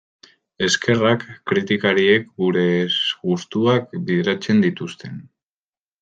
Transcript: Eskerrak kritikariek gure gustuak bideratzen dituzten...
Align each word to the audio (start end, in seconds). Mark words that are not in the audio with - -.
Eskerrak 0.67 1.25
kritikariek 1.51 2.25
gure 2.43 2.63
gustuak 2.97 3.93
bideratzen 4.07 4.63
dituzten... 4.65 5.21